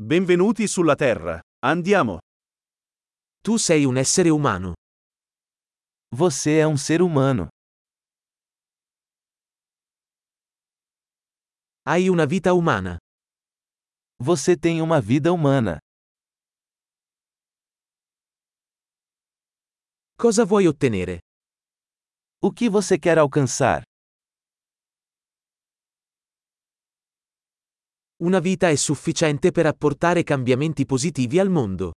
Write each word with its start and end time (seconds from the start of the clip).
Benvenuti 0.00 0.68
sulla 0.68 0.94
Terra. 0.94 1.40
Andiamo. 1.58 2.20
Tu 3.42 3.56
sei 3.56 3.84
un 3.84 3.96
essere 3.96 4.30
umano. 4.30 4.74
Você 6.14 6.58
é 6.58 6.66
um 6.68 6.76
ser 6.76 7.02
humano. 7.02 7.48
Hai 11.82 12.08
una 12.08 12.26
vita 12.26 12.52
umana. 12.54 12.96
Você 14.22 14.56
tem 14.56 14.80
uma 14.80 15.00
vida 15.00 15.32
humana. 15.32 15.80
Cosa 20.16 20.44
vuoi 20.44 20.68
ottenere? 20.68 21.18
O 22.40 22.52
que 22.52 22.70
você 22.70 22.96
quer 22.96 23.18
alcançar? 23.18 23.82
Una 28.20 28.40
vita 28.40 28.68
è 28.68 28.74
sufficiente 28.74 29.52
per 29.52 29.66
apportare 29.66 30.24
cambiamenti 30.24 30.84
positivi 30.84 31.38
al 31.38 31.50
mondo. 31.50 31.92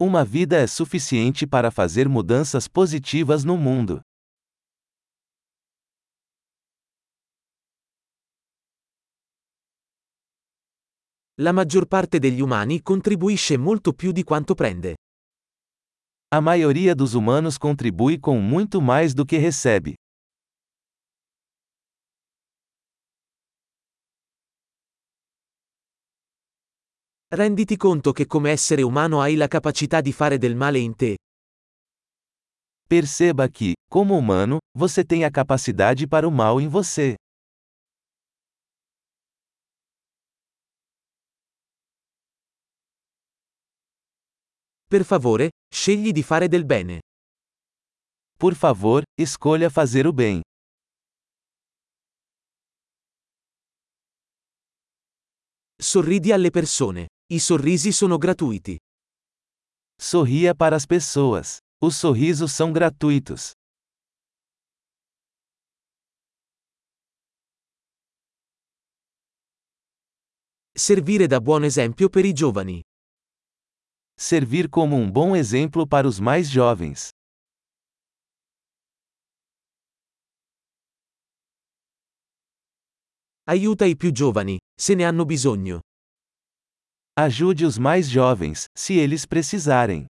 Uma 0.00 0.24
vida 0.24 0.56
é 0.56 0.66
suficiente 0.66 1.46
para 1.46 1.70
fazer 1.70 2.08
mudanças 2.08 2.66
positivas 2.66 3.44
no 3.44 3.58
mundo. 3.58 4.00
La 11.38 11.52
maggior 11.52 11.86
parte 11.86 12.18
degli 12.18 12.40
umani 12.40 12.80
contribuisce 12.80 13.58
molto 13.58 13.92
più 13.92 14.10
di 14.10 14.24
quanto 14.24 14.54
prende. 14.54 14.94
A 16.32 16.40
maioria 16.40 16.94
dos 16.94 17.12
humanos 17.12 17.58
contribui 17.58 18.18
com 18.18 18.40
muito 18.40 18.80
mais 18.80 19.12
do 19.12 19.26
que 19.26 19.36
recebe. 19.36 19.97
Renditi 27.30 27.76
conto 27.76 28.12
che 28.12 28.24
come 28.24 28.50
essere 28.50 28.80
umano 28.80 29.20
hai 29.20 29.36
la 29.36 29.48
capacità 29.48 30.00
di 30.00 30.12
fare 30.12 30.38
del 30.38 30.56
male 30.56 30.78
in 30.78 30.96
te. 30.96 31.18
Perceba 32.88 33.50
que, 33.50 33.74
como 33.86 34.16
humano, 34.16 34.56
você 34.74 35.04
tem 35.04 35.24
a 35.24 35.30
capacidade 35.30 36.06
para 36.08 36.26
o 36.26 36.30
mal 36.30 36.58
em 36.58 36.68
você. 36.68 37.16
Per 44.86 45.04
favore, 45.04 45.50
scegli 45.70 46.12
di 46.12 46.22
fare 46.22 46.48
del 46.48 46.64
bene. 46.64 47.00
Por 48.38 48.54
favor, 48.54 49.02
escolha 49.20 49.68
fazer 49.68 50.06
o 50.06 50.14
bem. 50.14 50.40
Sorridi 55.78 56.32
alle 56.32 56.50
persone. 56.50 57.06
I 57.30 57.40
sorrisi 57.40 57.92
sono 57.92 58.16
gratuiti. 58.16 58.78
Sorria 60.00 60.54
para 60.54 60.76
as 60.76 60.86
pessoas. 60.86 61.58
Os 61.78 61.94
sorrisos 61.94 62.52
são 62.52 62.72
gratuitos. 62.72 63.52
Servire 70.74 71.26
da 71.28 71.38
buon 71.38 71.64
esempio 71.64 72.08
per 72.08 72.24
i 72.24 72.32
giovani. 72.32 72.80
Servir 74.16 74.70
como 74.70 74.96
um 74.96 75.10
bom 75.10 75.36
exemplo 75.36 75.86
para 75.86 76.08
os 76.08 76.18
mais 76.18 76.48
jovens. 76.48 77.10
Aiuta 83.44 83.84
i 83.86 83.96
più 83.96 84.12
giovani, 84.12 84.58
se 84.80 84.94
ne 84.94 85.04
hanno 85.04 85.26
bisogno. 85.26 85.80
Ajude 87.20 87.64
os 87.64 87.76
mais 87.76 88.08
jovens, 88.08 88.66
se 88.76 88.96
eles 88.96 89.26
precisarem. 89.26 90.06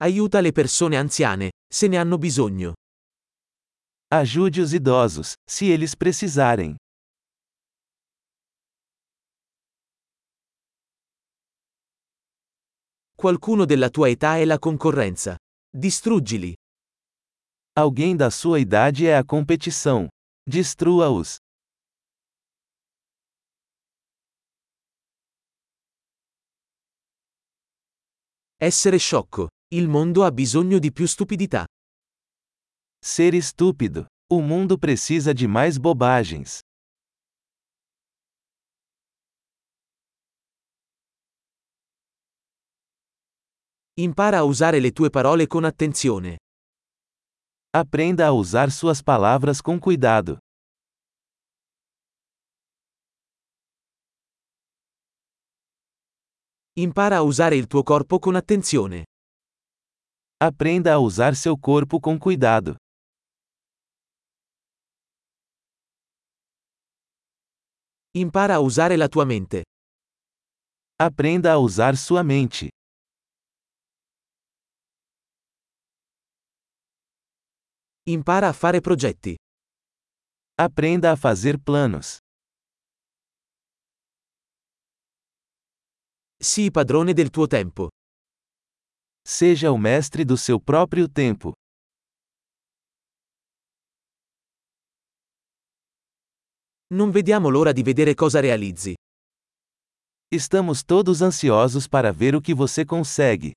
Aiuta 0.00 0.40
le 0.40 0.50
persone 0.50 0.96
anziane, 0.96 1.50
se 1.72 1.86
ne 1.86 1.96
hanno 1.96 2.18
bisogno. 2.18 2.72
Ajude 4.10 4.60
os 4.60 4.72
idosos, 4.72 5.34
se 5.48 5.66
eles 5.66 5.94
precisarem. 5.94 6.74
Qualcuno 13.14 13.64
della 13.64 13.90
tua 13.90 14.08
età 14.08 14.38
è 14.38 14.44
la 14.44 14.58
concorrenza. 14.58 15.36
Distruggili. 15.70 16.52
Alguém 17.78 18.16
da 18.16 18.28
sua 18.30 18.58
idade 18.58 19.06
é 19.06 19.16
a 19.16 19.22
competição. 19.24 20.08
Destrua-os. 20.46 21.38
Essere 28.58 28.98
sciocco. 28.98 29.48
Il 29.74 29.88
mondo 29.88 30.22
ha 30.22 30.30
bisogno 30.30 30.78
di 30.78 30.92
più 30.92 31.06
stupidità. 31.06 31.64
Ser 33.02 33.34
estúpido. 33.34 34.06
O 34.30 34.40
mundo 34.42 34.76
precisa 34.78 35.32
de 35.32 35.46
mais 35.46 35.78
bobagens. 35.78 36.60
Impara 43.94 44.38
a 44.38 44.44
usare 44.44 44.80
le 44.80 44.92
tue 44.92 45.08
parole 45.08 45.46
con 45.46 45.64
attenzione. 45.64 46.36
Aprenda 47.76 48.28
a 48.28 48.32
usar 48.32 48.70
suas 48.70 49.02
palavras 49.02 49.60
com 49.60 49.80
cuidado. 49.80 50.38
Impara 56.76 57.16
a 57.16 57.22
usare 57.22 57.56
il 57.56 57.66
tuo 57.66 57.82
corpo 57.82 58.20
con 58.20 58.36
attenzione. 58.36 59.02
Aprenda 60.40 60.92
a 60.92 61.00
usar 61.00 61.34
seu 61.34 61.58
corpo 61.58 61.98
com 61.98 62.16
cuidado. 62.16 62.76
Impara 68.16 68.54
a 68.54 68.60
usare 68.60 68.96
la 68.96 69.08
tua 69.08 69.24
mente. 69.24 69.64
Aprenda 70.96 71.50
a 71.50 71.58
usar 71.58 71.96
sua 71.96 72.22
mente. 72.22 72.68
Impara 78.06 78.48
a 78.48 78.52
fare 78.52 78.82
progetti. 78.82 79.34
Aprenda 80.56 81.10
a 81.10 81.16
fazer 81.16 81.58
planos. 81.58 82.18
Sii 86.36 86.70
padrone 86.70 87.14
del 87.14 87.30
tuo 87.30 87.46
tempo. 87.46 87.88
Seja 89.22 89.70
o 89.70 89.78
mestre 89.78 90.22
do 90.26 90.36
seu 90.36 90.60
próprio 90.60 91.08
tempo. 91.10 91.52
Non 96.92 97.10
vediamo 97.10 97.48
l'ora 97.48 97.72
di 97.72 97.82
vedere 97.82 98.14
cosa 98.14 98.38
realizzi. 98.40 98.92
Estamos 100.30 100.84
todos 100.84 101.22
ansiosos 101.22 101.88
para 101.88 102.12
ver 102.12 102.34
o 102.34 102.42
que 102.42 102.52
você 102.52 102.84
consegue. 102.84 103.52